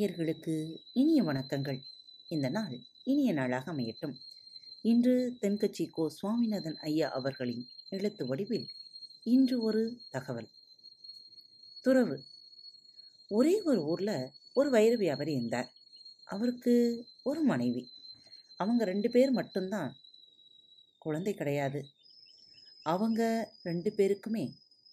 நேயர்களுக்கு 0.00 0.76
இனிய 0.92 1.22
வணக்கங்கள். 1.22 1.80
இந்த 2.28 2.48
நாள் 2.48 2.78
இனிய 3.04 3.32
நாளாக 3.32 3.72
அமையட்டும். 3.72 4.14
இன்று 4.82 5.36
தென்கட்சி 5.40 5.90
கோ. 5.90 6.08
சுவாமிநாதன் 6.08 6.76
ஐயா 6.76 7.10
அவர்களின் 7.10 7.66
எழுத்து 7.88 8.26
வடிவில் 8.26 8.66
இன்று 9.22 9.62
ஒரு 9.62 10.00
தகவல். 10.10 10.48
துறவு. 11.82 12.22
ஒரே 13.28 13.62
ஒரு 13.62 13.84
ஊரில் 13.84 14.30
ஒரு 14.54 14.70
வைர 14.70 14.96
வியாபாரி 14.96 15.32
இருந்தார். 15.32 15.72
அவருக்கு 16.24 17.04
ஒரு 17.22 17.40
மனைவி. 17.40 17.88
அவங்க 18.56 18.84
ரெண்டு 18.84 19.10
பேர் 19.10 19.30
மட்டும்தான். 19.30 19.94
குழந்தை 20.98 21.34
கிடையாது. 21.34 21.84
அவங்க 22.82 23.52
ரெண்டு 23.62 23.92
பேருக்குமே 23.96 24.50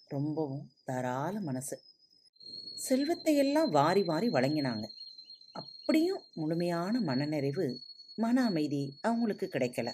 ரொம்பவும் 0.08 0.70
தாராள 0.84 1.40
மனசு. 1.40 1.82
செல்வத்தை 2.74 3.36
எல்லாம் 3.36 3.70
வாரி 3.70 4.02
வாரி 4.02 4.28
வழங்கினாங்க. 4.28 4.96
அப்படியும் 5.88 6.24
முழுமையான 6.38 6.94
மனநிறைவு 7.06 7.66
மன 8.18 8.42
அமைதி 8.48 8.80
அவங்களுக்கு 9.02 9.46
கிடைக்கல. 9.54 9.88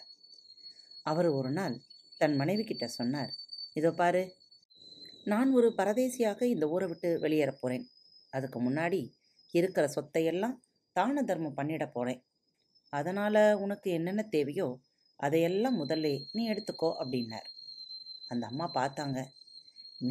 அவர் 1.06 1.28
ஒரு 1.30 1.50
நாள் 1.58 1.74
தன் 2.20 2.34
மனைவி 2.40 2.64
கிட்ட 2.64 2.86
சொன்னார் 2.96 3.30
இதோ 3.74 3.90
பாரு 4.00 4.22
நான் 5.26 5.52
ஒரு 5.52 5.68
பரதேசியாக 5.78 6.40
இந்த 6.54 6.66
ஊரை 6.74 6.88
விட்டு 6.90 7.10
வெளியேறப் 7.24 7.60
போகிறேன் 7.60 7.86
அதுக்கு 8.32 8.60
முன்னாடி 8.66 9.00
இருக்கிற 9.54 9.86
சொத்தையெல்லாம் 9.96 10.58
தான 10.96 11.24
தர்மம் 11.30 11.58
பண்ணிட 11.60 11.86
போகிறேன் 11.92 12.20
அதனால் 12.92 13.42
உனக்கு 13.64 13.90
என்னென்ன 13.90 14.28
தேவையோ 14.36 14.68
அதையெல்லாம் 15.20 15.80
முதல்ல 15.82 16.14
நீ 16.36 16.44
எடுத்துக்கோ 16.52 16.92
அப்படின்னார். 17.00 17.48
அந்த 18.28 18.44
அம்மா 18.52 18.68
பார்த்தாங்க 18.80 19.18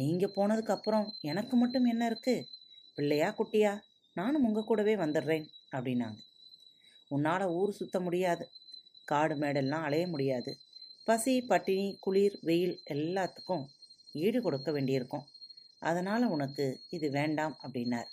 நீங்கள் 0.00 0.36
போனதுக்கு 0.38 0.76
அப்புறம் 0.78 1.08
எனக்கு 1.32 1.56
மட்டும் 1.56 1.90
என்ன 1.94 2.04
இருக்குது 2.12 2.46
பிள்ளையா 2.98 3.30
குட்டியா? 3.40 3.74
நானும் 4.16 4.44
உங்கள் 4.44 4.68
கூடவே 4.68 4.94
வந்துடுறேன் 4.96 5.46
அப்படின்னாங்க. 5.72 6.18
உன்னால் 7.10 7.52
ஊர் 7.58 7.78
சுத்த 7.78 8.00
முடியாது. 8.00 8.44
காடு 9.04 9.34
மேடெல்லாம் 9.34 9.86
அலைய 9.86 10.06
முடியாது. 10.08 10.52
பசி 11.06 11.32
பட்டினி 11.40 11.98
குளிர் 12.00 12.36
வெயில் 12.42 12.76
எல்லாத்துக்கும் 12.94 13.64
ஈடு 14.14 14.42
கொடுக்க 14.42 14.70
வேண்டியிருக்கும். 14.72 15.24
அதனால் 15.80 16.24
உனக்கு 16.24 16.66
இது 16.90 17.10
வேண்டாம் 17.10 17.56
அப்படின்னார். 17.62 18.10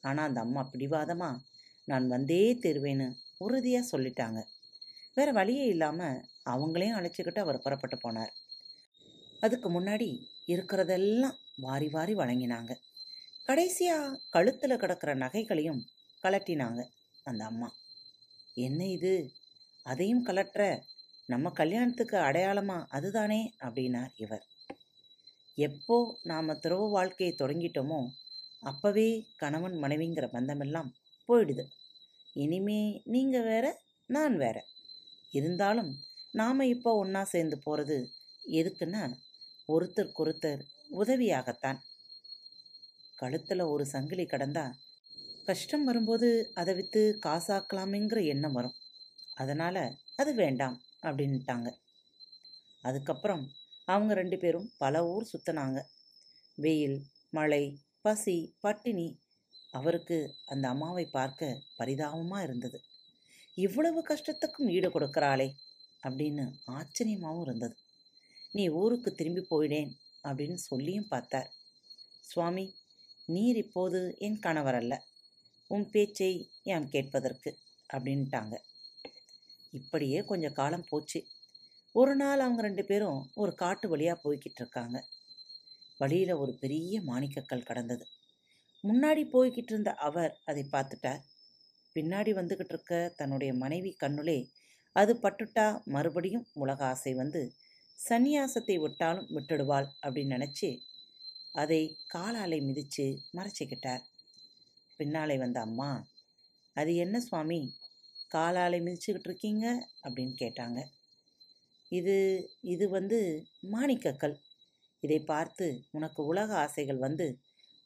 ஆனால் 0.00 0.26
அந்த 0.28 0.40
அம்மா 0.40 0.62
பிடிவாதமாக 0.72 1.42
நான் 1.88 2.06
வந்தே 2.08 2.42
தருவேன்னு 2.64 3.06
உறுதியாக 3.38 3.90
சொல்லிட்டாங்க. 3.92 4.40
வேறு 5.16 5.32
வழியே 5.32 5.64
இல்லாமல் 5.66 6.22
அவங்களையும் 6.52 6.98
அழைச்சிக்கிட்டு 6.98 7.44
அவர் 7.44 7.64
புறப்பட்டு 7.64 7.96
போனார். 7.96 8.32
அதுக்கு 9.40 9.68
முன்னாடி 9.70 10.08
இருக்கிறதெல்லாம் 10.48 11.36
வாரி 11.56 11.88
வாரி 11.88 12.14
வழங்கினாங்க. 12.14 12.72
கடைசியாக 13.48 14.20
கழுத்தில் 14.30 14.76
கிடக்கிற 14.76 15.14
நகைகளையும் 15.14 15.80
கலட்டினாங்க 16.24 16.80
அந்த 17.24 17.44
அம்மா. 17.44 17.68
என்ன 18.56 18.86
இது? 18.86 19.12
அதையும் 19.82 20.22
கலற்ற 20.22 20.60
நம்ம 21.26 21.50
கல்யாணத்துக்கு 21.50 22.16
அடையாளமா 22.16 22.84
அதுதானே? 22.88 23.40
அப்படின்னார் 23.60 24.12
இவர். 24.16 24.44
எப்போ 25.58 25.96
நாம் 26.22 26.58
துறவு 26.60 26.86
வாழ்க்கையை 26.90 27.34
தொடங்கிட்டோமோ 27.38 28.00
அப்போவே 28.62 29.08
கணவன் 29.36 29.76
மனைவிங்கிற 29.82 30.26
பந்தமெல்லாம் 30.32 30.90
போயிடுது. 31.28 31.64
இனிமே 32.34 33.02
நீங்கள் 33.04 33.42
வேற 33.42 33.66
நான் 34.06 34.36
வேற. 34.36 34.56
இருந்தாலும் 35.30 35.92
நாம் 36.32 36.60
இப்போ 36.60 36.90
ஒன்றா 36.94 37.22
சேர்ந்து 37.24 37.58
போகிறது 37.58 37.96
எதுக்குன்னா 38.52 39.02
ஒருத்தருக்கொருத்தர் 39.68 40.62
உதவியாகத்தான் 40.90 41.78
கழுத்தில் 43.18 43.64
ஒரு 43.64 43.84
சங்கிலி 43.86 44.24
கடந்தா 44.24 44.64
கஷ்டம் 45.46 45.84
வரும்போது 45.84 46.28
அதை 46.54 46.74
விற்று 46.74 47.02
காசாக்கலாமேங்கிற 47.26 48.20
எண்ணம் 48.24 48.52
வரும். 48.52 48.76
அதனால் 49.34 49.82
அது 50.16 50.34
வேண்டாம் 50.34 50.76
அப்படின்ட்டாங்க. 51.02 51.68
அதுக்கப்புறம் 52.82 53.44
அவங்க 53.84 54.14
ரெண்டு 54.14 54.36
பேரும் 54.38 54.68
பல 54.78 55.04
ஊர் 55.06 55.30
சுற்றினாங்க 55.32 55.78
வெயில் 56.58 56.98
மழை 57.30 57.62
பசி 58.00 58.36
பட்டினி 58.60 59.08
அவருக்கு 59.72 60.18
அந்த 60.46 60.68
அம்மாவை 60.68 61.04
பார்க்க 61.06 61.60
பரிதாபமாக 61.76 62.42
இருந்தது. 62.42 62.78
இவ்வளவு 63.56 64.00
கஷ்டத்துக்கும் 64.08 64.70
ஈடு 64.70 64.88
கொடுக்குறாளே 64.88 65.48
அப்படின்னு 66.02 66.44
ஆச்சரியமாகவும் 66.66 67.42
இருந்தது. 67.42 67.74
நீ 68.52 68.68
ஊருக்கு 68.68 69.10
திரும்பி 69.14 69.42
போயிடேன் 69.50 69.92
அப்படின்னு 70.24 70.58
சொல்லியும் 70.70 71.08
பார்த்தார். 71.08 71.50
சுவாமி 72.20 72.64
நீர் 73.28 73.56
இப்போது 73.56 74.16
என் 74.18 74.38
கணவர் 74.38 74.74
அல்ல. 74.74 74.94
உன் 75.70 75.90
பேச்சை 75.90 76.30
யான் 76.62 76.88
கேட்பதற்கு 76.88 77.50
அப்படின்ட்டாங்க. 77.92 78.54
இப்படியே 79.72 80.24
கொஞ்சம் 80.24 80.52
காலம் 80.52 80.88
போச்சு. 80.88 81.20
ஒரு 81.94 82.16
நாள் 82.16 82.40
அவங்க 82.40 82.62
ரெண்டு 82.62 82.84
பேரும் 82.84 83.20
ஒரு 83.34 83.54
காட்டு 83.54 83.88
வழியாக 83.88 84.20
போய்கிட்டு 84.24 84.60
இருக்காங்க. 84.60 84.96
வழியில் 85.98 86.34
ஒரு 86.34 86.52
பெரிய 86.54 87.00
மாணிக்கக்கல் 87.02 87.62
கடந்தது. 87.62 88.04
முன்னாடி 88.84 89.22
போய்கிட்டு 89.30 89.72
இருந்த 89.72 89.92
அவர் 89.92 90.32
அதை 90.44 90.64
பார்த்துட்டார். 90.72 91.22
பின்னாடி 91.96 92.30
வந்துக்கிட்டு 92.34 92.74
இருக்க 92.74 93.12
தன்னுடைய 93.16 93.54
மனைவி 93.54 93.96
கண்ணுலே 94.00 94.38
அது 94.92 95.12
பட்டுட்டா 95.14 95.66
மறுபடியும் 95.84 96.46
உலக 96.52 96.84
ஆசை 96.84 97.14
வந்து 97.14 97.42
சந்நியாசத்தை 97.98 98.76
விட்டாலும் 98.78 99.28
விட்டுடுவாள் 99.30 99.88
அப்படின்னு 100.02 100.34
நினச்சி 100.36 100.68
அதை 101.54 101.80
காலாலை 102.12 102.58
மிதித்து 102.60 103.04
மறைச்சிக்கிட்டார். 103.36 104.02
பின்னாலே 105.00 105.36
வந்த 105.38 105.60
அம்மா 105.60 105.90
அது 106.76 106.92
என்ன 106.94 107.16
சுவாமி? 107.20 107.60
காலாலை 108.30 108.78
மிதிச்சுக்கிட்டு 108.80 109.28
இருக்கீங்க? 109.28 109.66
அப்படின்னு 110.04 110.34
கேட்டாங்க. 110.38 110.78
இது 111.92 112.16
இது 112.64 112.84
வந்து 112.88 113.18
மாணிக்கக்கல். 113.68 114.36
இதை 115.02 115.18
பார்த்து 115.24 115.66
உனக்கு 115.90 116.20
உலக 116.24 116.50
ஆசைகள் 116.56 116.98
வந்து 116.98 117.26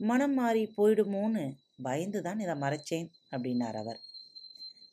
மனம் 0.01 0.35
மாறி 0.35 0.63
போயிடுமோன்னு 0.77 1.45
பயந்து 1.83 2.21
தான் 2.23 2.41
இதை 2.41 2.55
மறைச்சேன் 2.55 3.09
அப்படின்னார் 3.33 3.75
அவர். 3.75 4.01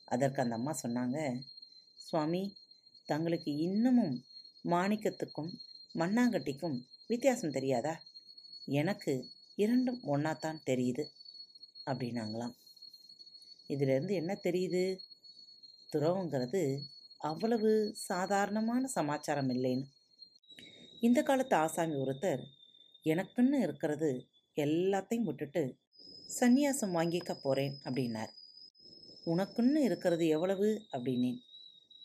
அதற்கு 0.08 0.42
அந்த 0.42 0.54
அம்மா 0.54 0.72
சொன்னாங்க 0.82 1.18
சுவாமி 1.98 2.42
தங்களுக்கு 3.08 3.50
இன்னமும் 3.66 4.16
மாணிக்கத்துக்கும் 4.64 5.50
மண்ணாங்கட்டிக்கும் 5.94 6.76
வித்தியாசம் 7.10 7.50
தெரியாதா? 7.50 7.94
எனக்கு 8.66 9.28
இரண்டும் 9.54 10.02
ஒன்றாத்தான் 10.02 10.58
தெரியுது 10.66 11.04
அப்படின்னாங்களாம். 11.86 12.54
இதிலிருந்து 13.66 14.14
என்ன 14.14 14.40
தெரியுது? 14.42 14.98
துறவுங்கிறது 15.92 16.78
அவ்வளவு 17.18 17.92
சாதாரணமான 17.94 18.86
சமாச்சாரம் 18.86 19.48
இல்லைன்னு. 19.48 19.84
இந்த 21.00 21.22
காலத்து 21.22 21.56
ஆசாமி 21.56 21.94
ஒருத்தர் 21.94 22.42
எனக்குன்னு 23.04 23.52
இருக்கிறது 23.52 24.28
எல்லாத்தையும் 24.56 25.22
விட்டுட்டு 25.22 25.76
சந்நியாசம் 26.40 26.94
வாங்கிக்க 26.94 27.34
போகிறேன் 27.42 27.78
அப்படின்னார். 27.84 28.30
உனக்குன்னு 29.26 29.76
இருக்கிறது 29.76 30.28
எவ்வளவு? 30.28 30.86
அப்படின்னேன். 30.92 31.38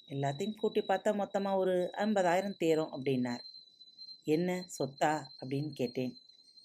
எல்லாத்தையும் 0.09 0.55
கூட்டி 0.55 0.81
பார்த்தா 0.81 1.15
மொத்தமாக 1.15 1.57
ஒரு 1.57 1.89
ஐம்பதாயிரம் 1.93 2.57
தேரும் 2.57 2.91
அப்படின்னார். 2.91 3.41
என்ன 4.23 4.65
சொத்தா? 4.79 5.23
அப்படின்னு 5.41 5.69
கேட்டேன். 5.69 6.15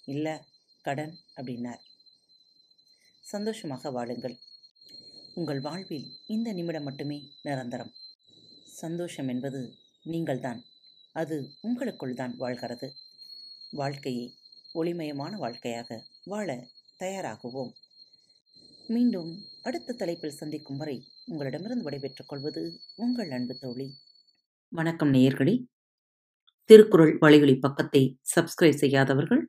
இல்லை 0.06 0.39
கடன் 0.83 1.15
அப்படின்னார். 1.37 1.83
சந்தோஷமாக 3.21 3.91
வாழுங்கள். 3.91 4.37
உங்கள் 5.34 5.61
வாழ்வில் 5.61 6.12
இந்த 6.27 6.53
நிமிடம் 6.53 6.83
மட்டுமே 6.83 7.28
நிரந்தரம். 7.43 7.93
சந்தோஷம் 8.66 9.28
என்பது 9.28 9.75
நீங்கள்தான். 10.03 10.62
அது 11.12 11.50
உங்களுக்குள் 11.61 12.15
தான் 12.15 12.37
வாழ்கிறது. 12.37 12.93
வாழ்க்கையை 13.71 14.34
ஒளிமயமான 14.75 15.37
வாழ்க்கையாக 15.37 16.03
வாழ 16.25 16.66
தயாராகுவோம். 16.98 17.72
மீண்டும் 18.86 19.45
அடுத்த 19.63 19.92
தலைப்பில் 19.92 20.31
சந்திக்கும் 20.31 20.77
வரை 20.77 21.04
உங்களிடமிருந்து 21.27 21.84
விடைபெற்றுக் 21.84 22.28
கொள்வது 22.28 22.81
உங்கள் 22.97 23.31
அன்பு 23.31 23.59
தோழி. 23.59 23.95
வணக்கம் 24.69 25.13
நேயர்களே. 25.13 25.65
திருக்குறள் 26.65 27.19
வழிகளி 27.19 27.59
பக்கத்தை 27.59 28.19
சப்ஸ்கிரைப் 28.36 28.75
செய்யாதவர்கள் 28.75 29.48